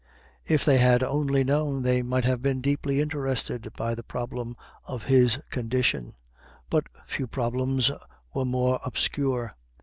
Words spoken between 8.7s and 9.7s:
obscure.